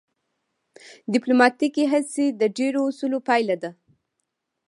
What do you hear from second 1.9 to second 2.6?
هڅې د